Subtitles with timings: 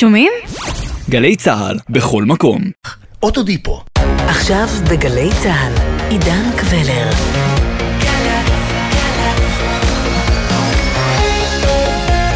[0.00, 0.32] שומעים?
[1.10, 2.62] גלי צה"ל, בכל מקום.
[3.22, 3.82] אוטודיפו.
[4.18, 5.72] עכשיו בגלי צה"ל,
[6.10, 7.10] עידן קבלר.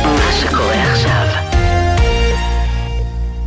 [0.04, 1.26] מה שקורה עכשיו.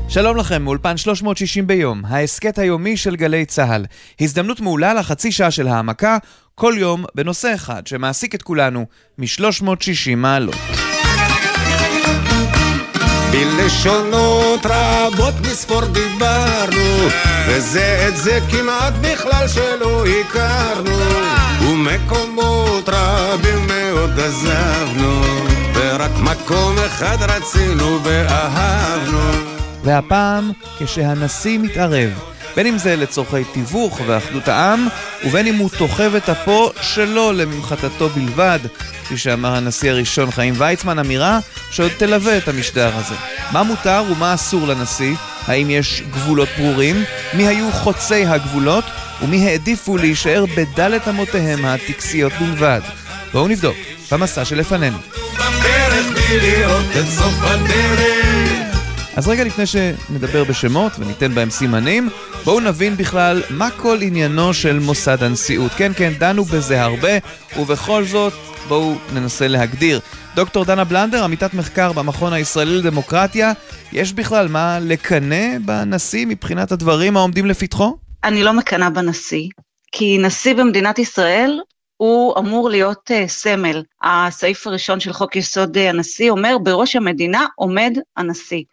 [0.07, 3.85] שלום לכם, מאולפן 360 ביום, ההסכת היומי של גלי צה"ל.
[4.21, 6.17] הזדמנות מעולה לחצי שעה של העמקה,
[6.55, 8.85] כל יום בנושא אחד שמעסיק את כולנו
[9.17, 10.84] מ-360 מעלות.
[13.31, 17.07] בלשונות רבות מספור דיברנו,
[17.47, 20.99] וזה את זה כמעט בכלל שלא הכרנו,
[21.61, 25.21] ומקומות רבים מאוד עזבנו,
[25.73, 29.31] ורק מקום אחד רצינו ואהבנו.
[29.83, 34.87] והפעם, כשהנשיא מתערב, בין אם זה לצורכי תיווך ואחדות העם,
[35.23, 38.59] ובין אם הוא תוחב את אפו שלא לממחטתו בלבד,
[39.03, 41.39] כפי שאמר הנשיא הראשון חיים ויצמן, אמירה
[41.71, 43.15] שעוד תלווה את המשדר הזה.
[43.51, 45.15] מה מותר ומה אסור לנשיא?
[45.47, 47.03] האם יש גבולות ברורים?
[47.33, 48.85] מי היו חוצי הגבולות?
[49.21, 52.81] ומי העדיפו להישאר בדלת אמותיהם הטקסיות בלבד?
[53.33, 53.75] בואו נבדוק
[54.11, 54.97] במסע שלפנינו.
[55.33, 58.14] בדרך בלי את סוף הדרך
[59.15, 62.09] אז רגע לפני שנדבר בשמות וניתן בהם סימנים,
[62.43, 65.71] בואו נבין בכלל מה כל עניינו של מוסד הנשיאות.
[65.71, 67.11] כן, כן, דנו בזה הרבה,
[67.59, 68.33] ובכל זאת,
[68.67, 69.99] בואו ננסה להגדיר.
[70.35, 73.51] דוקטור דנה בלנדר, עמיתת מחקר במכון הישראלי לדמוקרטיה,
[73.91, 77.97] יש בכלל מה לקנא בנשיא מבחינת הדברים העומדים לפתחו?
[78.23, 79.49] אני לא מקנאה בנשיא,
[79.91, 81.59] כי נשיא במדינת ישראל
[81.97, 83.83] הוא אמור להיות uh, סמל.
[84.03, 88.63] הסעיף הראשון של חוק יסוד uh, הנשיא אומר, בראש המדינה עומד הנשיא.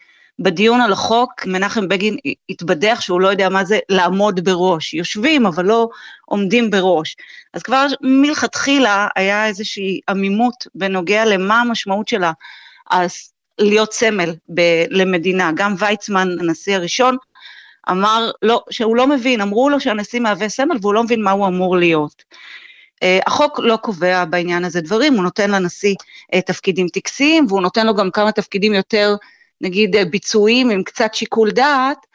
[0.42, 2.16] בדיון על החוק, מנחם בגין
[2.48, 4.94] התבדח שהוא לא יודע מה זה לעמוד בראש.
[4.94, 5.88] יושבים, אבל לא
[6.26, 7.16] עומדים בראש.
[7.54, 12.32] אז כבר מלכתחילה היה איזושהי עמימות בנוגע למה המשמעות שלה,
[12.90, 15.50] אז להיות סמל ב- למדינה.
[15.54, 17.16] גם ויצמן, הנשיא הראשון,
[17.90, 21.46] אמר לא, שהוא לא מבין, אמרו לו שהנשיא מהווה סמל והוא לא מבין מה הוא
[21.46, 22.24] אמור להיות.
[22.94, 25.94] Uh, החוק לא קובע בעניין הזה דברים, הוא נותן לנשיא
[26.36, 29.14] uh, תפקידים טקסיים, והוא נותן לו גם כמה תפקידים יותר
[29.62, 32.06] נגיד אה, ביצועים עם קצת שיקול דעת,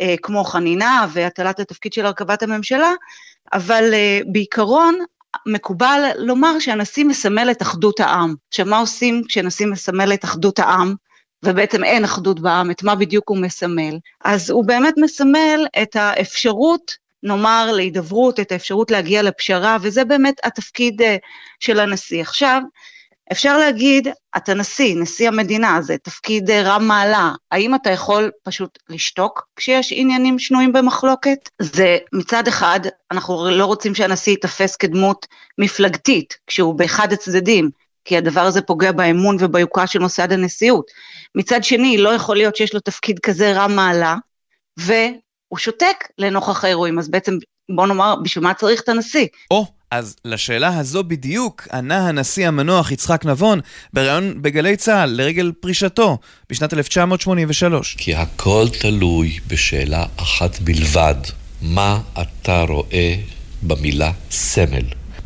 [0.00, 2.92] אה, כמו חנינה והטלת התפקיד של הרכבת הממשלה,
[3.52, 4.98] אבל אה, בעיקרון
[5.46, 8.34] מקובל לומר שהנשיא מסמל את אחדות העם.
[8.48, 10.94] עכשיו מה עושים כשנשיא מסמל את אחדות העם?
[11.42, 13.98] ובעצם אין אחדות בעם, את מה בדיוק הוא מסמל.
[14.24, 21.02] אז הוא באמת מסמל את האפשרות, נאמר, להידברות, את האפשרות להגיע לפשרה, וזה באמת התפקיד
[21.60, 22.20] של הנשיא.
[22.20, 22.62] עכשיו,
[23.32, 28.78] אפשר להגיד, אתה נשיא, נשיא המדינה, זה תפקיד אה, רם מעלה, האם אתה יכול פשוט
[28.88, 31.38] לשתוק כשיש עניינים שנויים במחלוקת?
[31.58, 32.80] זה מצד אחד,
[33.10, 35.26] אנחנו לא רוצים שהנשיא ייתפס כדמות
[35.58, 37.70] מפלגתית, כשהוא באחד הצדדים,
[38.04, 40.90] כי הדבר הזה פוגע באמון וביוקרה של מוסד הנשיאות.
[41.34, 44.16] מצד שני, לא יכול להיות שיש לו תפקיד כזה רם מעלה,
[44.76, 47.38] והוא שותק לנוכח האירועים, אז בעצם
[47.74, 49.26] בוא נאמר, בשביל מה צריך את הנשיא?
[49.50, 49.79] או, oh.
[49.90, 53.60] אז לשאלה הזו בדיוק ענה הנשיא המנוח יצחק נבון
[53.92, 56.18] בריאיון בגלי צה"ל לרגל פרישתו
[56.50, 57.96] בשנת 1983.
[57.98, 61.14] כי הכל תלוי בשאלה אחת בלבד,
[61.62, 63.14] מה אתה רואה
[63.62, 64.84] במילה סמל?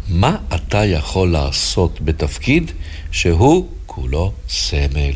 [0.09, 2.71] מה אתה יכול לעשות בתפקיד
[3.13, 5.15] שהוא כולו סמל?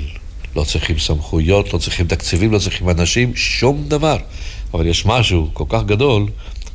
[0.57, 4.17] לא צריכים סמכויות, לא צריכים תקציבים, לא צריכים אנשים, שום דבר.
[4.75, 6.27] אבל יש משהו כל כך גדול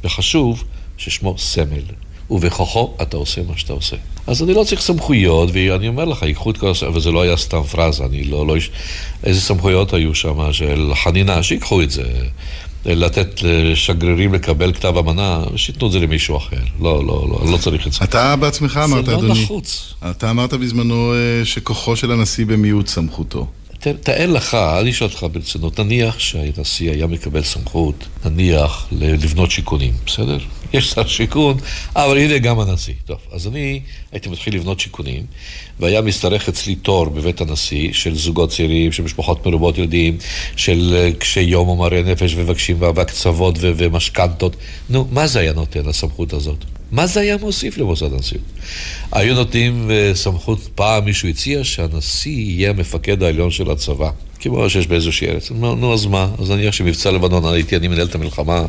[0.04, 0.64] וחשוב
[0.98, 1.84] ששמו סמל.
[2.30, 3.96] ובכוחו אתה עושה מה שאתה עושה.
[4.28, 7.38] אז אני לא צריך סמכויות, ואני אומר לך, ייקחו את כל הסמכויות, וזה לא היה
[7.38, 8.56] סתם פרזה, אני לא, לא...
[9.24, 12.04] איזה סמכויות היו שם של חנינה, שיקחו את זה.
[12.86, 16.58] לתת לשגרירים לקבל כתב אמנה, שייתנו את זה למישהו אחר.
[16.80, 18.00] לא, לא, לא, לא צריך את זה.
[18.04, 19.22] אתה בעצמך אמרת, אדוני.
[19.22, 19.94] זה לא נחוץ.
[20.10, 23.48] אתה אמרת בזמנו אה, שכוחו של הנשיא במיעוט סמכותו.
[23.92, 30.38] תאר לך, אני שואל אותך ברצינות, נניח שהנשיא היה מקבל סמכות, נניח, לבנות שיכונים, בסדר?
[30.74, 31.58] יש שר שיכון,
[31.96, 32.94] אבל הנה גם הנשיא.
[33.06, 33.80] טוב, אז אני
[34.12, 35.26] הייתי מתחיל לבנות שיכונים,
[35.80, 40.18] והיה משתרך אצלי תור בבית הנשיא של זוגות צעירים, של משפחות מרובות ילדים,
[40.56, 44.56] של אה, קשי יום ומראה נפש ומבקשים והקצוות ומשכנתות.
[44.90, 46.66] נו, מה זה היה נותן, הסמכות הזאת?
[46.94, 48.46] מה זה היה מוסיף למוסד הנשיאות?
[49.12, 54.12] היו נותנים אה, סמכות, פעם מישהו הציע שהנשיא יהיה המפקד העליון של הצבא.
[54.44, 55.52] כמו שיש באיזושהי ארץ.
[55.52, 56.28] נו, נו, אז מה?
[56.40, 58.66] אז נניח שמבצע לבנון, הייתי אני מנהל את המלחמה,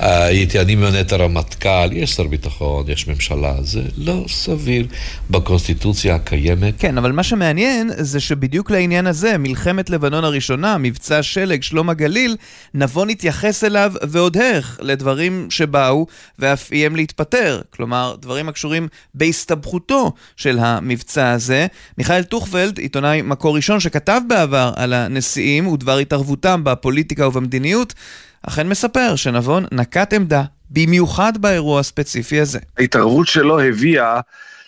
[0.00, 4.86] אה, הייתי אני ממנה את הרמטכ"ל, יש שר ביטחון, יש ממשלה, זה לא סביר
[5.30, 6.74] בקונסטיטוציה הקיימת.
[6.78, 12.36] כן, אבל מה שמעניין זה שבדיוק לעניין הזה, מלחמת לבנון הראשונה, מבצע שלג, שלום הגליל,
[12.74, 16.06] נבון התייחס אליו ועוד איך לדברים שבאו
[16.38, 17.60] ואף איים להתפטר.
[17.70, 21.66] כלומר, דברים הקשורים בהסתבכותו של המבצע הזה.
[21.98, 27.94] מיכאל טוכפלד, עיתונאי מקור ראשון שכתב בעבר על הנשיאים ודבר התערבותם בפוליטיקה ובמדיניות,
[28.42, 32.58] אכן מספר שנבון נקט עמדה, במיוחד באירוע הספציפי הזה.
[32.78, 34.20] ההתערבות שלו הביאה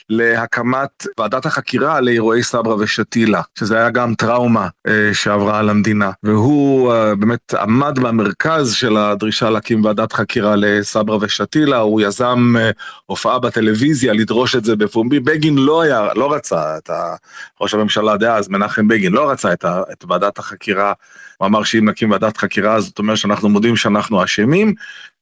[0.09, 6.11] להקמת ועדת החקירה לאירועי סברה ושתילה, שזה היה גם טראומה אה, שעברה על המדינה.
[6.23, 12.71] והוא אה, באמת עמד במרכז של הדרישה להקים ועדת חקירה לסברה ושתילה, הוא יזם אה,
[13.07, 15.21] הופעה בטלוויזיה לדרוש את זה בפומבי.
[15.21, 17.17] בגין לא היה, לא רצה את ה...
[17.61, 20.93] ראש הממשלה דאז, מנחם בגין, לא רצה את, ה, את ועדת החקירה.
[21.39, 24.75] הוא אמר שאם נקים ועדת חקירה, זאת אומרת שאנחנו מודים שאנחנו אשמים,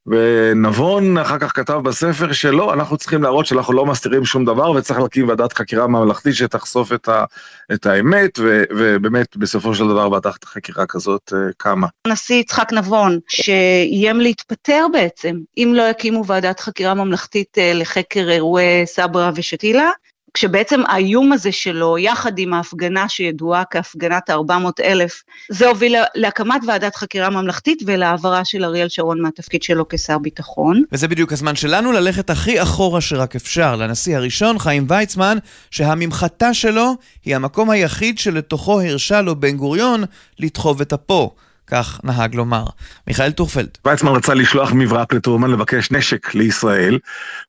[0.07, 5.01] ונבון אחר כך כתב בספר שלא, אנחנו צריכים להראות שאנחנו לא מסתירים שום דבר וצריך
[5.01, 7.25] להקים ועדת חקירה ממלכתית שתחשוף את, ה,
[7.73, 11.87] את האמת, ו, ובאמת בסופו של דבר ועדת חקירה כזאת uh, קמה.
[12.05, 18.87] הנשיא יצחק נבון, שאיים להתפטר בעצם, אם לא יקימו ועדת חקירה ממלכתית uh, לחקר אירועי
[18.87, 19.91] סברה ושתילה,
[20.35, 26.97] כשבעצם האיום הזה שלו, יחד עם ההפגנה שידועה כהפגנת ה-400 אלף, זה הוביל להקמת ועדת
[26.97, 30.83] חקירה ממלכתית ולהעברה של אריאל שרון מהתפקיד שלו כשר ביטחון.
[30.93, 35.39] וזה בדיוק הזמן שלנו ללכת הכי אחורה שרק אפשר, לנשיא הראשון, חיים ויצמן,
[35.71, 40.05] שהממחטה שלו היא המקום היחיד שלתוכו הרשה לו בן גוריון
[40.39, 41.35] לדחוב את אפו.
[41.67, 42.65] כך נהג לומר.
[43.07, 43.79] מיכאל טורפלד.
[43.85, 46.99] ויצמן רצה לשלוח מברק לטרומן לבקש נשק לישראל,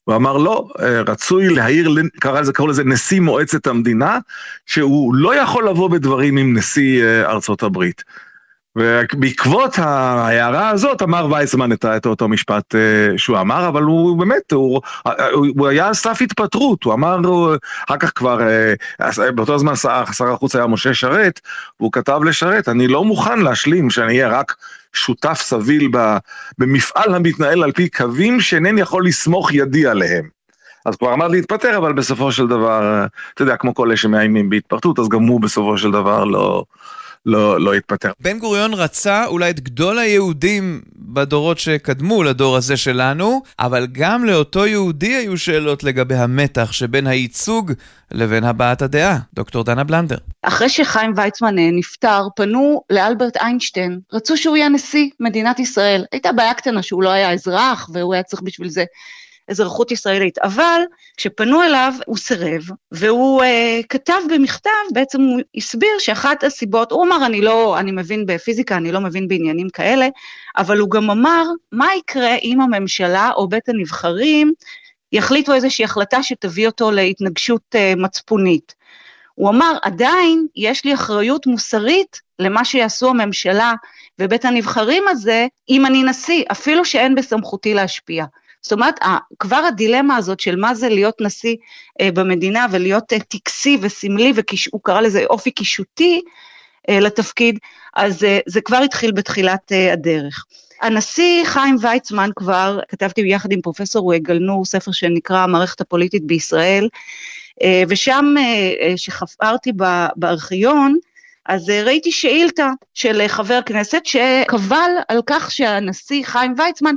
[0.03, 1.89] הוא אמר לא, אה, רצוי להעיר,
[2.19, 4.17] קרא לזה, קראו לזה נשיא מועצת המדינה,
[4.65, 8.03] שהוא לא יכול לבוא בדברים עם נשיא אה, ארצות הברית.
[8.75, 12.77] ובעקבות ההערה הזאת אמר וייסמן את, את אותו משפט uh,
[13.17, 14.81] שהוא אמר, אבל הוא באמת, הוא,
[15.33, 17.17] הוא, הוא היה על סף התפטרות, הוא אמר,
[17.87, 18.39] אחר כך כבר,
[19.01, 21.41] uh, באותו זמן שר, החוץ היה משה שרת,
[21.79, 24.55] והוא כתב לשרת, אני לא מוכן להשלים שאני אהיה רק
[24.93, 25.91] שותף סביל
[26.57, 30.29] במפעל המתנהל על פי קווים שאינני יכול לסמוך ידי עליהם.
[30.85, 34.99] אז כבר עמד להתפטר, אבל בסופו של דבר, אתה יודע, כמו כל אלה שמאיימים בהתפרטות,
[34.99, 36.63] אז גם הוא בסופו של דבר לא...
[37.25, 38.11] לא, לא יתפטר.
[38.19, 44.65] בן גוריון רצה אולי את גדול היהודים בדורות שקדמו לדור הזה שלנו, אבל גם לאותו
[44.65, 47.71] יהודי היו שאלות לגבי המתח שבין הייצוג
[48.11, 49.19] לבין הבעת הדעה.
[49.33, 50.17] דוקטור דנה בלנדר.
[50.41, 56.05] אחרי שחיים ויצמן אה, נפטר, פנו לאלברט איינשטיין, רצו שהוא יהיה נשיא מדינת ישראל.
[56.11, 58.83] הייתה בעיה קטנה שהוא לא היה אזרח והוא היה צריך בשביל זה
[59.47, 60.81] אזרחות ישראלית, אבל
[61.17, 62.61] כשפנו אליו הוא סירב,
[62.91, 63.45] והוא uh,
[63.89, 68.91] כתב במכתב, בעצם הוא הסביר שאחת הסיבות, הוא אמר אני לא, אני מבין בפיזיקה, אני
[68.91, 70.07] לא מבין בעניינים כאלה,
[70.57, 74.53] אבל הוא גם אמר מה יקרה אם הממשלה או בית הנבחרים
[75.11, 78.75] יחליטו איזושהי החלטה שתביא אותו להתנגשות uh, מצפונית.
[79.35, 83.73] הוא אמר, עדיין יש לי אחריות מוסרית למה שיעשו הממשלה
[84.19, 88.25] ובית הנבחרים הזה, אם אני נשיא, אפילו שאין בסמכותי להשפיע.
[88.65, 88.99] זאת אומרת,
[89.39, 91.55] כבר הדילמה הזאת של מה זה להיות נשיא
[92.01, 96.21] אה, במדינה ולהיות אה, טקסי וסמלי, והוא קרא לזה אופי קישוטי
[96.89, 97.59] אה, לתפקיד,
[97.95, 100.45] אז זה כבר התחיל בתחילת הדרך.
[100.81, 106.89] הנשיא חיים ויצמן כבר, כתבתי יחד עם פרופסור גלנור ספר שנקרא המערכת הפוליטית בישראל,
[107.87, 108.35] ושם
[108.95, 109.71] שחפרתי
[110.15, 110.97] בארכיון,
[111.45, 116.95] אז ראיתי שאילתה של חבר כנסת שקבל על כך שהנשיא חיים ויצמן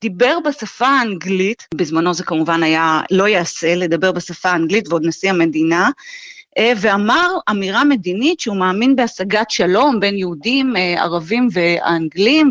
[0.00, 5.90] דיבר בשפה האנגלית, בזמנו זה כמובן היה לא יעשה לדבר בשפה האנגלית ועוד נשיא המדינה,
[6.58, 12.50] אה, ואמר אמירה מדינית שהוא מאמין בהשגת שלום בין יהודים, אה, ערבים ואנגלים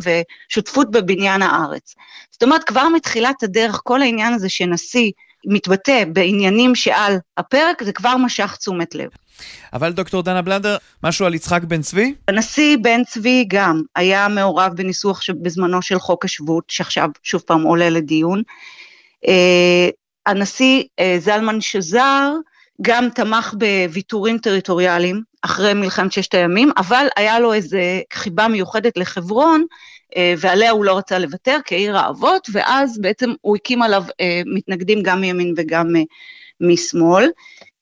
[0.49, 1.95] ושותפות בבניין הארץ.
[2.31, 5.11] זאת אומרת, כבר מתחילת הדרך כל העניין הזה שנשיא
[5.45, 9.09] מתבטא בעניינים שעל הפרק, זה כבר משך תשומת לב.
[9.73, 12.13] אבל דוקטור דנה בלנדר, משהו על יצחק בן צבי?
[12.27, 17.89] הנשיא בן צבי גם היה מעורב בניסוח בזמנו של חוק השבות, שעכשיו שוב פעם עולה
[17.89, 18.41] לדיון.
[19.27, 19.89] אה,
[20.25, 22.31] הנשיא אה, זלמן שזר
[22.81, 29.65] גם תמך בוויתורים טריטוריאליים אחרי מלחמת ששת הימים, אבל היה לו איזה חיבה מיוחדת לחברון,
[30.17, 34.03] אה, ועליה הוא לא רצה לוותר כעיר האבות, ואז בעצם הוא הקים עליו
[34.45, 35.87] מתנגדים גם מימין וגם
[36.61, 37.29] משמאל.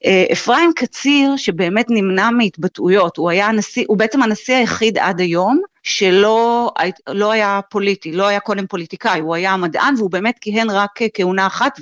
[0.05, 5.61] אה, אפרים קציר, שבאמת נמנע מהתבטאויות, הוא היה הנשיא, הוא בעצם הנשיא היחיד עד היום
[5.83, 6.71] שלא
[7.07, 11.47] לא היה פוליטי, לא היה קודם פוליטיקאי, הוא היה מדען והוא באמת כיהן רק כהונה
[11.47, 11.79] אחת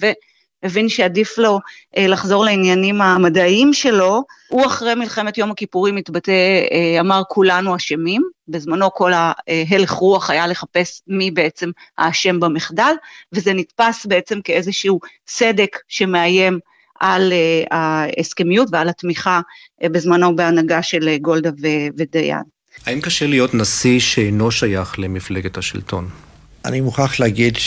[0.64, 1.60] והבין שעדיף לו
[1.98, 4.24] אה, לחזור לעניינים המדעיים שלו.
[4.50, 6.32] הוא אחרי מלחמת יום הכיפורים התבטא,
[6.72, 12.94] אה, אמר כולנו אשמים, בזמנו כל ההלך רוח היה לחפש מי בעצם האשם במחדל,
[13.34, 16.60] וזה נתפס בעצם כאיזשהו סדק שמאיים
[17.00, 19.42] על אה, ההסכמיות ועל התמיכה
[19.84, 21.50] אה, בזמנו בהנהגה של אה, גולדה
[21.98, 22.44] ודיין.
[22.86, 26.10] האם קשה להיות נשיא שאינו שייך למפלגת השלטון?
[26.66, 27.58] אני מוכרח להגיד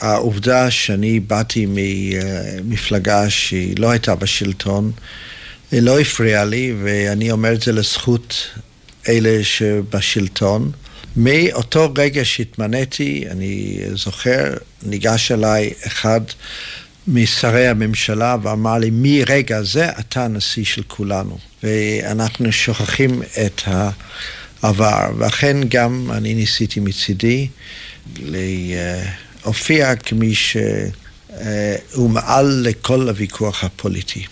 [0.00, 4.92] שהעובדה שאני באתי ממפלגה שהיא לא הייתה בשלטון,
[5.72, 8.50] לא הפריע לי, ואני אומר את זה לזכות
[9.08, 10.72] אלה שבשלטון.
[11.16, 16.20] מאותו רגע שהתמניתי, אני זוכר, ניגש אליי אחד
[17.08, 21.38] משרי הממשלה ואמר לי, מרגע זה אתה הנשיא של כולנו.
[21.62, 27.48] ואנחנו שוכחים את העבר, ואכן גם אני ניסיתי מצידי
[28.16, 34.24] להופיע כמי שהוא מעל לכל הוויכוח הפוליטי.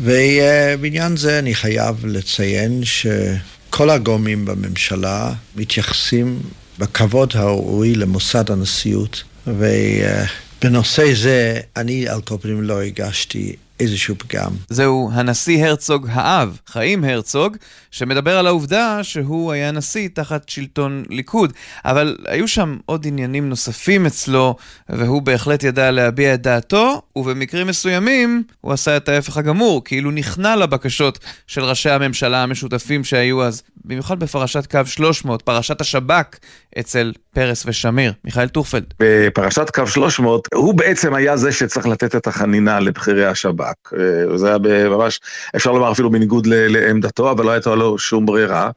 [0.00, 6.40] ובעניין זה אני חייב לציין שכל הגורמים בממשלה מתייחסים
[6.78, 9.22] בכבוד הראוי למוסד הנשיאות,
[10.64, 14.50] ובנושא זה אני על כל פנים לא הגשתי איזשהו פגם.
[14.68, 17.56] זהו הנשיא הרצוג האב, חיים הרצוג,
[17.90, 21.52] שמדבר על העובדה שהוא היה נשיא תחת שלטון ליכוד.
[21.84, 24.56] אבל היו שם עוד עניינים נוספים אצלו,
[24.88, 30.56] והוא בהחלט ידע להביע את דעתו, ובמקרים מסוימים הוא עשה את ההפך הגמור, כאילו נכנע
[30.56, 36.38] לבקשות של ראשי הממשלה המשותפים שהיו אז, במיוחד בפרשת קו 300, פרשת השב"כ
[36.78, 38.12] אצל פרס ושמיר.
[38.24, 38.94] מיכאל טורפלד.
[38.98, 43.92] בפרשת קו 300, הוא בעצם היה זה שצריך לתת את החנינה לבכירי השב"כ.
[43.92, 45.20] אה, זה היה ממש,
[45.56, 48.70] אפשר לומר אפילו בניגוד לעמדתו, אבל לא הייתה לו שום ברירה.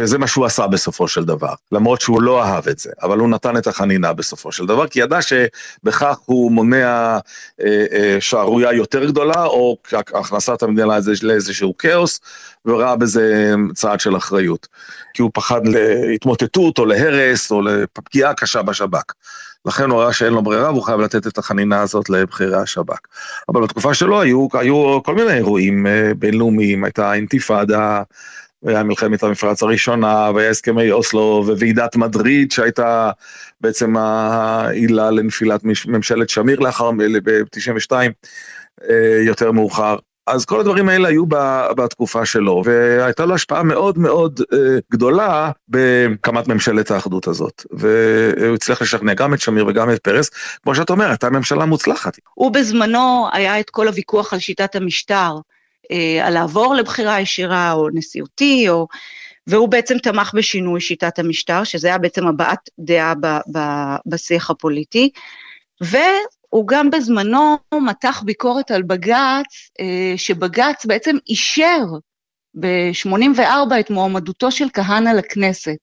[0.00, 3.28] וזה מה שהוא עשה בסופו של דבר, למרות שהוא לא אהב את זה, אבל הוא
[3.28, 7.18] נתן את החנינה בסופו של דבר, כי ידע שבכך הוא מונע
[7.60, 12.20] אה, אה, שערורייה יותר גדולה, או הכנסת המדינה לאיזשהו כאוס,
[12.64, 14.68] וראה בזה צעד של אחריות.
[15.14, 19.12] כי הוא פחד להתמוטטות או להרס או לפגיעה קשה בשב"כ.
[19.64, 22.98] לכן הוא ראה שאין לו ברירה והוא חייב לתת את החנינה הזאת לבכירי השב"כ.
[23.48, 28.02] אבל בתקופה שלו היו, היו כל מיני אירועים אה, בינלאומיים, הייתה אינתיפאדה,
[28.62, 33.10] והיה מלחמת המפרץ הראשונה, והיה הסכמי אוסלו וועידת מדריד שהייתה
[33.60, 37.92] בעצם העילה לנפילת ממשלת שמיר לאחר, ב-92,
[38.90, 39.96] אה, יותר מאוחר.
[40.26, 41.24] אז כל הדברים האלה היו
[41.76, 44.58] בתקופה שלו, והייתה לו השפעה מאוד מאוד אה,
[44.92, 47.64] גדולה בהקמת ממשלת האחדות הזאת.
[47.70, 50.30] והוא הצליח לשכנע גם את שמיר וגם את פרס,
[50.62, 52.18] כמו שאת אומרת, הייתה ממשלה מוצלחת.
[52.34, 55.34] הוא בזמנו היה את כל הוויכוח על שיטת המשטר,
[56.22, 58.86] על לעבור לבחירה ישירה או נשיאותי, או...
[59.46, 63.58] והוא בעצם תמך בשינוי שיטת המשטר, שזה היה בעצם הבעת דעה ב, ב,
[64.06, 65.10] בשיח הפוליטי.
[65.84, 65.96] ו...
[66.50, 71.84] הוא גם בזמנו מתח ביקורת על בג"ץ, אה, שבג"ץ בעצם אישר
[72.54, 75.76] ב-84 את מועמדותו של כהנא לכנסת.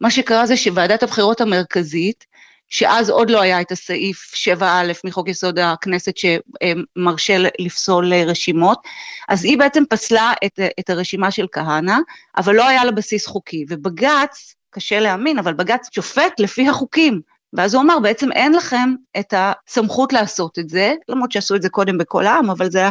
[0.00, 2.24] מה שקרה זה שוועדת הבחירות המרכזית,
[2.70, 4.64] שאז עוד לא היה את הסעיף 7א
[5.04, 8.82] מחוק יסוד הכנסת שמרשה לפסול רשימות,
[9.28, 11.96] אז היא בעצם פסלה את, את הרשימה של כהנא,
[12.36, 13.64] אבל לא היה לה בסיס חוקי.
[13.68, 17.20] ובג"ץ, קשה להאמין, אבל בג"ץ שופט לפי החוקים.
[17.52, 21.68] ואז הוא אמר, בעצם אין לכם את הסמכות לעשות את זה, למרות שעשו את זה
[21.68, 22.90] קודם בכל העם, אבל זה היה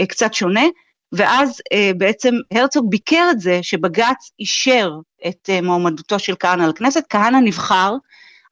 [0.00, 0.64] אה, קצת שונה.
[1.12, 4.92] ואז אה, בעצם הרצוג ביקר את זה שבג"ץ אישר
[5.26, 7.94] את אה, מועמדותו של כהנא לכנסת, כהנא נבחר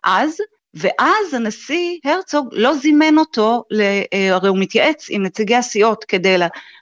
[0.05, 0.37] אז,
[0.75, 3.65] ואז הנשיא הרצוג לא זימן אותו,
[4.31, 6.37] הרי הוא מתייעץ עם נציגי הסיעות כדי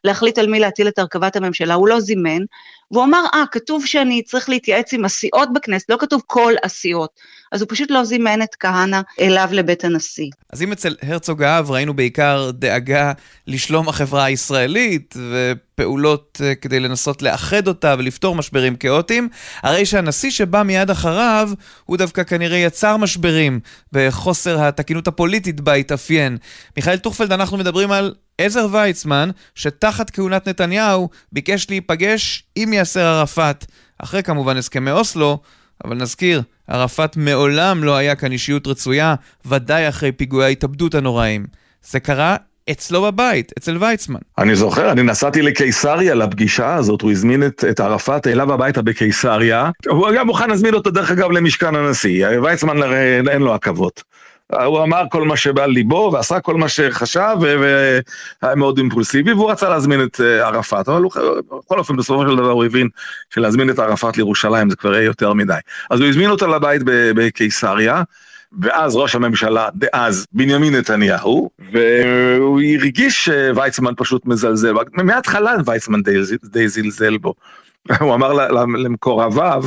[0.04, 2.42] להחליט על מי להטיל את הרכבת הממשלה, הוא לא זימן,
[2.90, 7.20] והוא אמר, אה, כתוב שאני צריך להתייעץ עם הסיעות בכנסת, לא כתוב כל הסיעות.
[7.52, 10.30] אז הוא פשוט לא זימן את כהנא אליו לבית הנשיא.
[10.52, 13.12] אז אם אצל הרצוג האב ראינו בעיקר דאגה
[13.46, 15.67] לשלום החברה הישראלית ופעולות
[16.40, 19.28] אה, כדי לנסות לאחד אותה ולפתור משברים כאוטיים,
[19.62, 21.50] הרי שהנשיא שבא מיד אחריו
[21.84, 23.60] הוא דווקא כנראה יצר משברים
[23.92, 26.36] בחוסר התקינות הפוליטית בה התאפיין.
[26.76, 33.66] מיכאל טוכפלד, אנחנו מדברים על עזר ויצמן, שתחת כהונת נתניהו ביקש להיפגש עם יאסר ערפאת,
[33.98, 35.38] אחרי כמובן הסכמי אוסלו,
[35.84, 39.14] אבל נזכיר, ערפאת מעולם לא היה כאן אישיות רצויה,
[39.46, 41.46] ודאי אחרי פיגועי ההתאבדות הנוראים.
[41.90, 42.36] זה קרה
[42.70, 44.20] אצלו בבית, אצל ויצמן.
[44.38, 49.70] אני זוכר, אני נסעתי לקיסריה לפגישה הזאת, הוא הזמין את, את ערפאת אליו הביתה בקיסריה.
[49.88, 52.92] הוא היה מוכן להזמין אותו דרך אגב למשכן הנשיא, ויצמן
[53.28, 54.02] אין לו עכבות.
[54.52, 59.68] הוא אמר כל מה שבא ליבו ועשה כל מה שחשב והיה מאוד אימפולסיבי והוא רצה
[59.68, 61.12] להזמין את אה, ערפאת, אבל הוא,
[61.64, 62.88] בכל אופן בסופו של דבר הוא הבין
[63.34, 65.58] שלהזמין את ערפאת לירושלים זה כבר יהיה יותר מדי.
[65.90, 68.02] אז הוא הזמין אותו לבית בקיסריה.
[68.62, 76.68] ואז ראש הממשלה דאז, בנימין נתניהו, והוא הרגיש שויצמן פשוט מזלזל, מההתחלה ויצמן די, די
[76.68, 77.34] זלזל בו.
[78.00, 78.32] הוא אמר
[78.78, 79.64] למקורביו,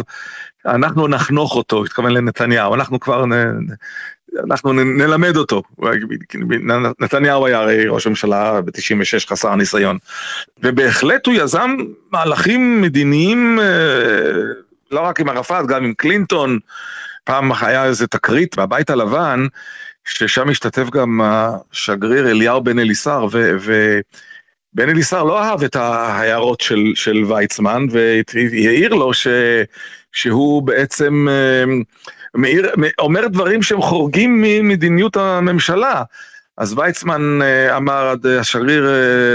[0.65, 3.31] אנחנו נחנוך אותו, התכוון לנתניהו, אנחנו כבר נ,
[4.45, 5.63] אנחנו נלמד אותו.
[6.99, 9.97] נתניהו היה הרי ראש הממשלה ב-96 חסר ניסיון.
[10.63, 11.75] ובהחלט הוא יזם
[12.11, 13.65] מהלכים מדיניים, אה,
[14.91, 16.59] לא רק עם ערפאת, גם עם קלינטון.
[17.23, 19.47] פעם היה איזה תקרית בבית הלבן,
[20.05, 23.99] ששם השתתף גם השגריר אליהו בן אליסר, ו...
[24.73, 29.27] בן אליסר לא אהב את ההערות של, של ויצמן והעיר לו ש,
[30.11, 31.27] שהוא בעצם
[32.35, 36.03] מעיר, אומר דברים שהם חורגים ממדיניות הממשלה.
[36.57, 37.39] אז ויצמן
[37.77, 38.89] אמר, השגריר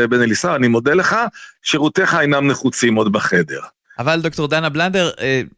[0.09, 1.17] בן אליסר, אני מודה לך,
[1.63, 3.61] שירותיך אינם נחוצים עוד בחדר.
[3.99, 5.11] אבל דוקטור דנה בלנדר,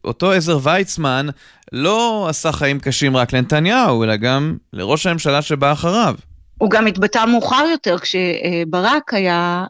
[0.05, 1.27] אותו עזר ויצמן
[1.73, 6.15] לא עשה חיים קשים רק לנתניהו, אלא גם לראש הממשלה שבא אחריו.
[6.59, 9.65] הוא גם התבטא מאוחר יותר כשברק היה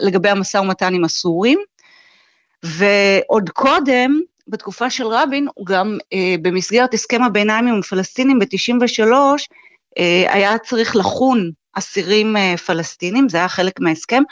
[0.00, 1.58] לגבי המשא ומתן עם הסורים,
[2.62, 5.98] ועוד קודם, בתקופה של רבין, הוא גם
[6.42, 9.12] במסגרת הסכם הביניים עם הפלסטינים ב-93,
[10.28, 14.22] היה צריך לחון אסירים פלסטינים, זה היה חלק מההסכם,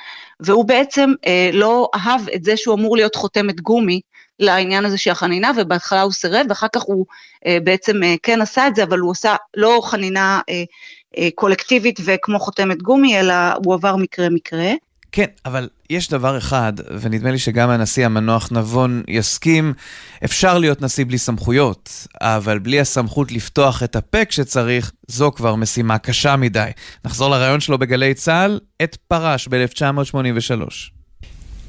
[0.41, 1.13] והוא בעצם
[1.53, 4.01] לא אהב את זה שהוא אמור להיות חותמת גומי
[4.41, 7.07] לעניין הזה של החנינה, ובהתחלה הוא סירב, ואחר כך הוא
[7.65, 10.41] בעצם כן עשה את זה, אבל הוא עשה לא חנינה
[11.35, 14.71] קולקטיבית וכמו חותמת גומי, אלא הוא עבר מקרה-מקרה.
[15.13, 19.75] כן, אבל יש דבר אחד, ונדמה לי שגם הנשיא המנוח נבון יסכים,
[20.25, 25.99] אפשר להיות נשיא בלי סמכויות, אבל בלי הסמכות לפתוח את הפה כשצריך, זו כבר משימה
[25.99, 26.71] קשה מדי.
[27.05, 30.63] נחזור לרעיון שלו בגלי צה"ל, עת פרש ב-1983.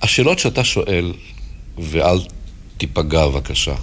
[0.01, 1.13] השאלות שאתה שואל,
[1.77, 2.17] ואל
[2.81, 3.73] תיפגע בבקשה,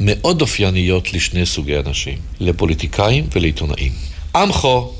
[0.00, 3.92] מאוד אופייניות לשני סוגי אנשים, לפוליטיקאים ולעיתונאים.
[4.36, 4.92] עמכו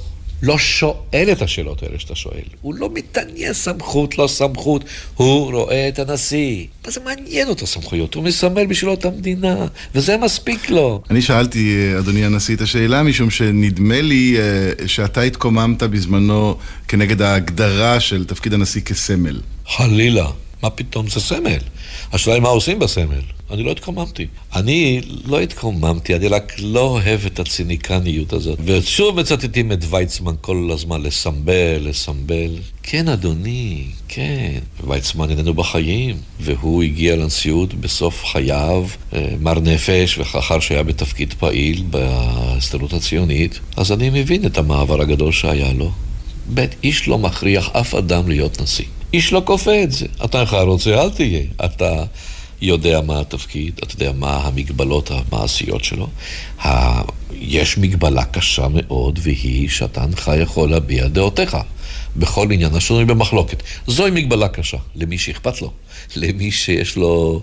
[0.43, 2.43] לא שואל את השאלות האלה שאתה שואל.
[2.61, 4.85] הוא לא מתעניין סמכות, לא סמכות.
[5.15, 6.67] הוא רואה את הנשיא.
[6.85, 8.15] מה זה מעניין אותו סמכויות?
[8.15, 11.03] הוא מסמל בשבילו את המדינה, וזה מספיק לו.
[11.11, 14.37] אני שאלתי, אדוני הנשיא, את השאלה משום שנדמה לי
[14.87, 16.57] שאתה התקוממת בזמנו
[16.89, 19.41] כנגד ההגדרה של תפקיד הנשיא כסמל.
[19.67, 20.31] חלילה.
[20.63, 21.59] מה פתאום זה סמל?
[22.13, 23.23] השאלה היא מה עושים בסמל.
[23.51, 24.27] אני לא התקוממתי.
[24.55, 28.59] אני לא התקוממתי, אני רק לא אוהב את הציניקניות הזאת.
[28.65, 32.51] ושוב מצטטים את ויצמן כל הזמן לסמבל, לסמבל.
[32.83, 34.59] כן, אדוני, כן.
[34.87, 38.87] ויצמן איננו בחיים, והוא הגיע לנשיאות בסוף חייו,
[39.41, 45.73] מר נפש, ואחר שהיה בתפקיד פעיל בהסתדרות הציונית, אז אני מבין את המעבר הגדול שהיה
[45.73, 45.91] לו.
[46.47, 48.85] בית איש לא מכריח אף אדם להיות נשיא.
[49.13, 50.07] איש לא כופה את זה.
[50.25, 51.43] אתה אינך רוצה, אל תהיה.
[51.65, 52.05] אתה
[52.63, 56.07] יודע מה התפקיד, אתה יודע מה המגבלות המעשיות שלו.
[56.65, 57.03] ה...
[57.41, 61.57] יש מגבלה קשה מאוד, והיא שאתה אינך יכול להביע דעותיך
[62.17, 63.63] בכל עניין השינוי במחלוקת.
[63.87, 65.73] זוהי מגבלה קשה, למי שאכפת לו.
[66.17, 67.43] למי שיש לו,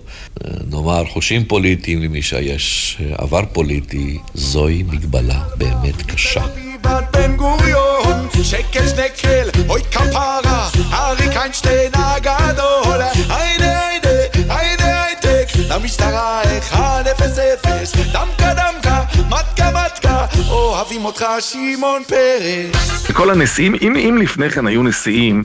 [0.70, 6.67] נאמר, חושים פוליטיים, למי שיש עבר פוליטי, זוהי מגבלה באמת קשה.
[7.12, 14.08] בן גוריון, שקל שנקל, אוי כפרה, אריק איינשטיין הגדול, היידה היידה,
[14.48, 16.76] היידה הייטק, למשטרה 1-0-0,
[18.12, 23.06] דמקה דמקה, מתקה מתקה, אוהבים אותך שמעון פרס.
[23.12, 25.42] כל הנשיאים, אם, אם לפני כן היו נשיאים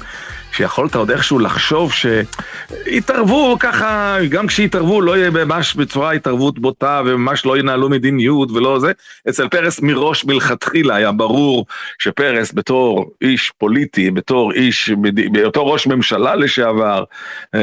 [0.53, 7.45] שיכולת עוד איכשהו לחשוב שיתערבו ככה, גם כשיתערבו לא יהיה ממש בצורה התערבות בוטה וממש
[7.45, 8.91] לא ינהלו מדיניות ולא זה.
[9.29, 11.65] אצל פרס מראש מלכתחילה היה ברור
[11.99, 14.91] שפרס בתור איש פוליטי, בתור איש,
[15.31, 17.03] בתור ראש ממשלה לשעבר,
[17.55, 17.59] אה,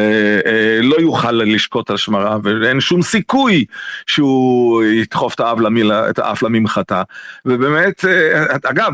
[0.47, 3.65] אה, לא יוכל לשקוט על שמרה ואין שום סיכוי
[4.07, 7.03] שהוא ידחוף את האף לממחטה.
[7.47, 8.93] ובאמת, אה, אגב,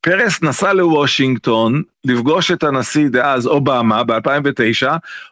[0.00, 4.88] פרס נסע לוושינגטון לפגוש את הנשיא דאז אובמה ב-2009,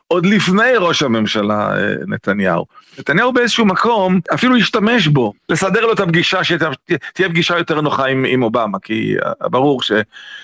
[0.07, 1.71] עוד לפני ראש הממשלה
[2.07, 2.67] נתניהו.
[2.99, 8.25] נתניהו באיזשהו מקום אפילו השתמש בו, לסדר לו את הפגישה, שתהיה פגישה יותר נוחה עם,
[8.29, 9.93] עם אובמה, כי ברור ש,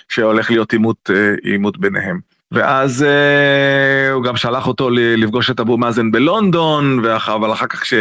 [0.08, 1.10] שהולך להיות עימות,
[1.42, 2.34] עימות ביניהם.
[2.52, 7.86] ואז אה, הוא גם שלח אותו לפגוש את אבו מאזן בלונדון, ואח, אבל אחר כך,
[7.86, 7.94] ש,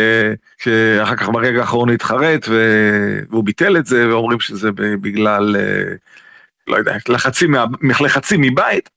[0.57, 4.71] שאחר כך ברגע האחרון התחרט והוא ביטל את זה, ואומרים שזה
[5.01, 5.55] בגלל...
[5.59, 5.95] אה,
[6.67, 7.55] לא יודע, לחצים,
[8.01, 8.89] לחצים מבית.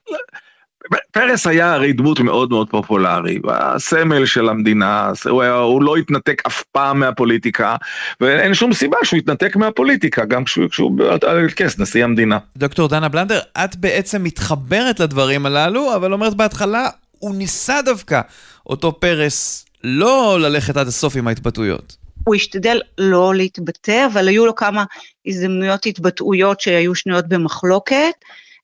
[1.12, 6.42] פרס היה הרי דמות מאוד מאוד פופולרי, הסמל של המדינה, הוא, היה, הוא לא התנתק
[6.46, 7.76] אף פעם מהפוליטיקה,
[8.20, 12.38] ואין שום סיבה שהוא יתנתק מהפוליטיקה, גם כשהוא, כשהוא על כס נשיא המדינה.
[12.56, 18.20] דוקטור דנה בלנדר, את בעצם מתחברת לדברים הללו, אבל אומרת בהתחלה, הוא ניסה דווקא,
[18.66, 22.05] אותו פרס, לא ללכת עד הסוף עם ההתבטאויות.
[22.28, 24.84] הוא השתדל לא להתבטא, אבל היו לו כמה
[25.26, 28.14] הזדמנויות התבטאויות שהיו שנויות במחלוקת.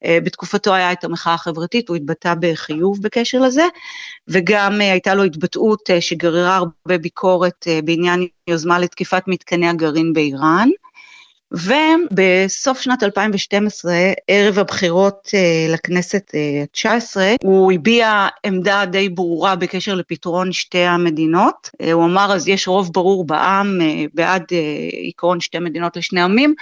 [0.07, 3.65] בתקופתו היה את המחאה החברתית, הוא התבטא בחיוב בקשר לזה,
[4.29, 10.69] וגם הייתה לו התבטאות שגררה הרבה ביקורת בעניין יוזמה לתקיפת מתקני הגרעין באיראן.
[11.53, 13.93] ובסוף שנת 2012,
[14.29, 15.29] ערב הבחירות
[15.69, 21.71] לכנסת ה-19, הוא הביע עמדה די ברורה בקשר לפתרון שתי המדינות.
[21.93, 23.79] הוא אמר, אז יש רוב ברור בעם
[24.15, 24.45] בעד
[25.09, 26.55] עקרון שתי מדינות לשני עמים,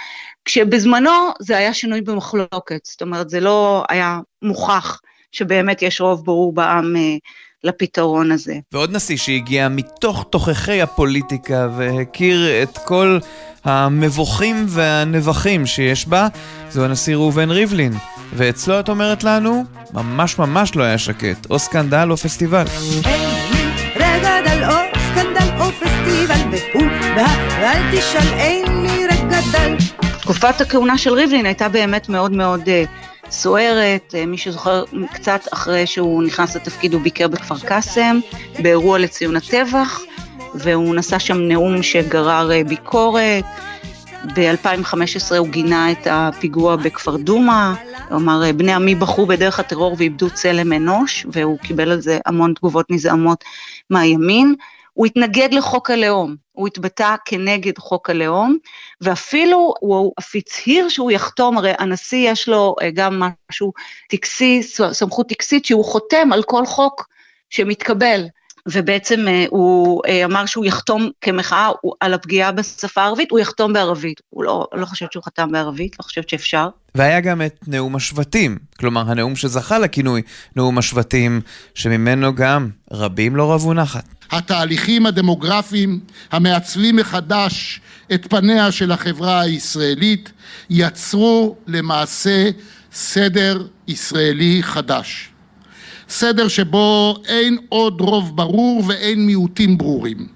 [0.45, 5.01] כשבזמנו זה היה שינוי במחלוקת, זאת אומרת, זה לא היה מוכח
[5.31, 7.15] שבאמת יש רוב ברור בעם אה,
[7.63, 8.55] לפתרון הזה.
[8.71, 13.19] ועוד נשיא שהגיע מתוך תוככי הפוליטיקה והכיר את כל
[13.63, 16.27] המבוכים והנבכים שיש בה,
[16.69, 17.93] זהו הנשיא ראובן ריבלין.
[18.33, 19.63] ואצלו את אומרת לנו,
[19.93, 22.65] ממש ממש לא היה שקט, או סקנדל או פסטיבל.
[30.21, 35.87] תקופת הכהונה של ריבלין הייתה באמת מאוד מאוד uh, סוערת, uh, מי שזוכר קצת אחרי
[35.87, 38.19] שהוא נכנס לתפקיד הוא ביקר בכפר קאסם,
[38.59, 40.01] באירוע לציון הטבח,
[40.55, 43.43] והוא נשא שם נאום שגרר uh, ביקורת.
[44.35, 47.73] ב-2015 הוא גינה את הפיגוע בכפר דומא,
[48.09, 52.53] הוא אמר, בני עמי בחרו בדרך הטרור ואיבדו צלם אנוש, והוא קיבל על זה המון
[52.53, 53.43] תגובות נזעמות
[53.89, 54.55] מהימין.
[54.93, 58.57] הוא התנגד לחוק הלאום, הוא התבטא כנגד חוק הלאום,
[59.01, 63.73] ואפילו הוא אף הצהיר שהוא יחתום, הרי הנשיא יש לו אה, גם משהו
[64.09, 67.07] טקסי, סמכות טקסית, שהוא חותם על כל חוק
[67.49, 68.25] שמתקבל.
[68.65, 71.69] ובעצם אה, הוא אה, אמר שהוא יחתום כמחאה
[71.99, 74.21] על הפגיעה בשפה הערבית, הוא יחתום בערבית.
[74.29, 76.69] הוא לא, לא חושב שהוא חתם בערבית, לא חושב שאפשר.
[76.95, 80.21] והיה גם את נאום השבטים, כלומר הנאום שזכה לכינוי
[80.55, 81.41] נאום השבטים,
[81.75, 84.05] שממנו גם רבים לא רבו נחת.
[84.31, 85.99] התהליכים הדמוגרפיים
[86.31, 87.81] המעצבים מחדש
[88.13, 90.31] את פניה של החברה הישראלית
[90.69, 92.49] יצרו למעשה
[92.93, 95.29] סדר ישראלי חדש.
[96.11, 100.27] סדר שבו אין עוד רוב ברור ואין מיעוטים ברורים.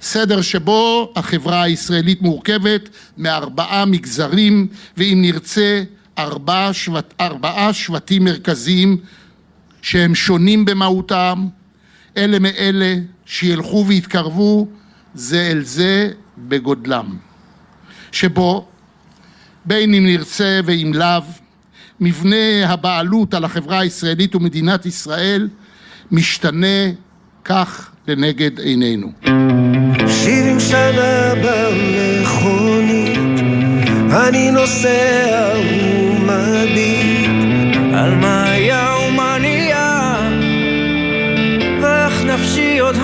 [0.00, 5.82] סדר שבו החברה הישראלית מורכבת מארבעה מגזרים ואם נרצה
[6.18, 8.96] ארבעה, שבט, ארבעה שבטים מרכזיים
[9.82, 11.48] שהם שונים במהותם,
[12.16, 12.94] אלה מאלה
[13.26, 14.68] שילכו ויתקרבו
[15.14, 17.16] זה אל זה בגודלם,
[18.12, 18.68] שבו
[19.64, 21.22] בין אם נרצה ואם לאו
[22.00, 25.48] מבנה הבעלות על החברה הישראלית ומדינת ישראל
[26.12, 26.90] משתנה
[27.44, 29.12] כך לנגד עינינו.
[30.08, 33.18] שבעים שנה במכונית,
[34.12, 37.30] אני נוסע ומביט
[37.94, 40.30] על מה היה ומה נהיה,
[41.82, 42.96] ואיך נפשי עוד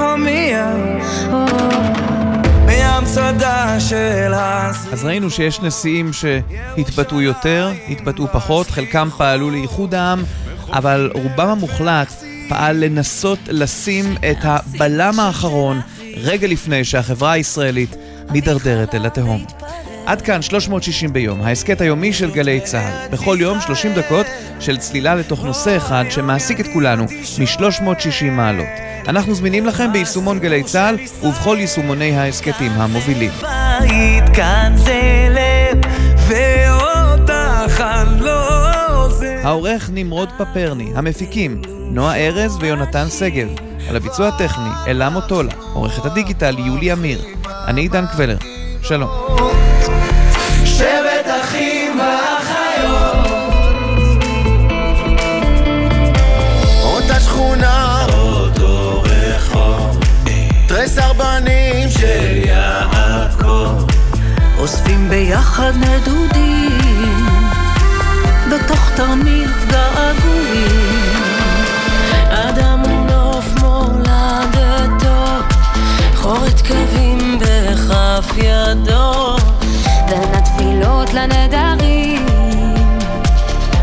[2.74, 4.70] הומייה.
[4.92, 10.24] אז ראינו שיש נשיאים שהתבטאו יותר, התבטאו פחות, חלקם פעלו לאיחוד העם,
[10.72, 12.12] אבל רובם המוחלט
[12.48, 15.80] פעל לנסות לשים את הבלם האחרון
[16.16, 17.96] רגע לפני שהחברה הישראלית
[18.30, 19.44] מידרדרת אל התהום.
[20.06, 23.08] עד כאן 360 ביום, ההסכת היומי של גלי צה"ל.
[23.10, 24.26] בכל יום 30 דקות
[24.60, 27.04] של צלילה לתוך נושא אחד שמעסיק את כולנו
[27.38, 28.66] מ-360 מעלות.
[29.08, 33.30] אנחנו זמינים לכם ביישומון גלי צה"ל ובכל יישומוני ההסכתים המובילים.
[39.42, 43.48] העורך נמרוד פפרני, המפיקים נועה ארז ויונתן שגב,
[43.88, 47.18] על הביצוע הטכני אלה מוטולה, עורכת הדיגיטל יולי אמיר,
[47.66, 48.36] אני עידן קבלר,
[48.84, 49.10] שלום.
[50.64, 53.26] שבט אחים ואחיות.
[56.84, 58.06] אותה שכונה.
[58.12, 59.98] אותו רחוב
[60.68, 63.84] תרי סרבנים של יעקב.
[64.58, 67.26] אוספים ביחד נדודים.
[68.50, 69.50] בתוך תרמיל
[81.14, 82.26] לנדרים.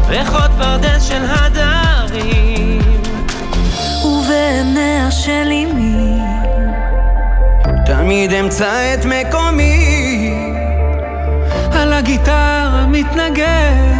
[0.07, 2.81] ריחות פרדס של הדרים.
[4.05, 6.19] ובעיניה של אמי
[7.85, 10.33] תמיד אמצא את מקומי.
[11.71, 13.91] על הגיטרה מתנגן.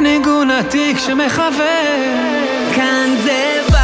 [0.00, 2.14] ניגון עתיק שמחבר
[2.74, 3.83] כאן זה בית,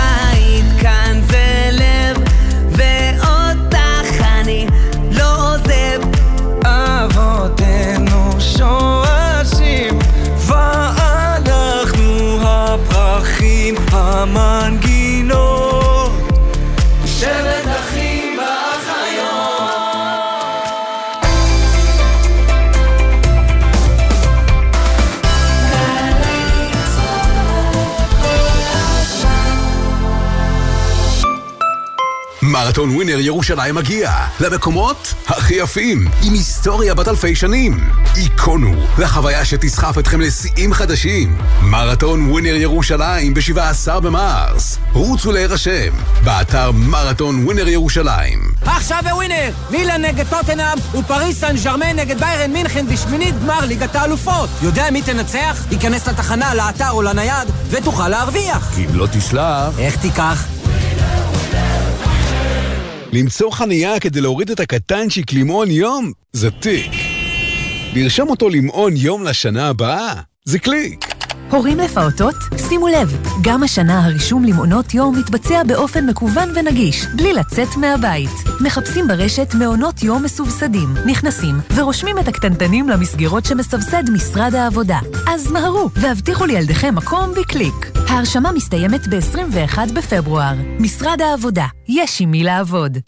[32.70, 37.80] מרתון ווינר ירושלים מגיע למקומות הכי יפים, עם היסטוריה בת אלפי שנים.
[38.14, 41.38] היכונו לחוויה שתסחף אתכם לשיאים חדשים.
[41.62, 44.78] מרתון ווינר ירושלים ב-17 במרס.
[44.92, 45.92] רוצו להירשם
[46.24, 48.38] באתר מרתון ווינר ירושלים.
[48.62, 49.50] עכשיו בווינר!
[49.70, 54.48] מילאן נגד טוטנהאם ופריס סן ג'רמן נגד ביירן מינכן בשמינית גמר ליגת האלופות.
[54.62, 55.64] יודע מי תנצח?
[55.70, 58.78] היכנס לתחנה, לאתר או לנייד ותוכל להרוויח.
[58.78, 59.78] אם לא תשלח...
[59.78, 60.59] איך תיקח?
[63.12, 66.92] למצוא חנייה כדי להוריד את הקטנצ'יק למעון יום זה טיק.
[67.94, 71.19] לרשום אותו למעון יום לשנה הבאה זה קליק.
[71.50, 72.34] הורים לפעוטות?
[72.68, 78.30] שימו לב, גם השנה הרישום למעונות יום מתבצע באופן מקוון ונגיש, בלי לצאת מהבית.
[78.60, 84.98] מחפשים ברשת מעונות יום מסובסדים, נכנסים ורושמים את הקטנטנים למסגרות שמסבסד משרד העבודה.
[85.28, 87.92] אז מהרו והבטיחו לילדיכם מקום בקליק.
[88.08, 90.54] ההרשמה מסתיימת ב-21 בפברואר.
[90.78, 92.98] משרד העבודה, יש עם מי לעבוד.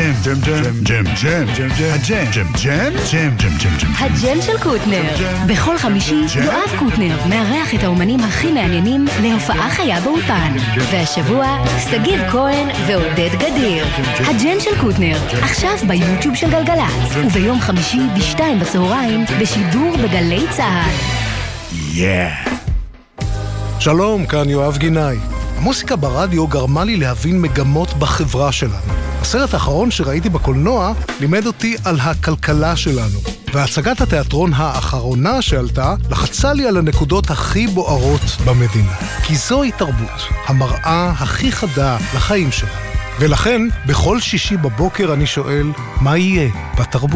[0.00, 3.92] ג'ם, ג'ם, ג'ם, ג'ם, ג'ם, ג'ם, הג'ם, ג'ם, ג'ם, ג'ם, ג'ם, ג'ם, ג'ם.
[3.98, 5.02] הג'ם של קוטנר.
[5.46, 10.56] בכל חמישי יואב קוטנר מארח את האומנים הכי מעניינים להופעה חיה באולפן.
[10.90, 13.84] והשבוע, שגיב כהן ועודד גדיר.
[14.18, 20.94] הג'ם של קוטנר, עכשיו ביוטיוב של גלגלצ, וביום חמישי בשתיים בצהריים בשידור בגלי צה"ל.
[21.94, 22.50] Yeah.
[23.80, 25.16] שלום, כאן יואב גינאי.
[25.56, 29.09] המוסיקה ברדיו גרמה לי להבין מגמות בחברה שלנו.
[29.20, 33.18] הסרט האחרון שראיתי בקולנוע לימד אותי על הכלכלה שלנו.
[33.54, 38.94] והצגת התיאטרון האחרונה שעלתה לחצה לי על הנקודות הכי בוערות במדינה.
[39.22, 42.72] כי זוהי תרבות, המראה הכי חדה לחיים שלנו.
[43.20, 45.66] ולכן, בכל שישי בבוקר אני שואל,
[46.00, 47.10] מה יהיה בתרבות?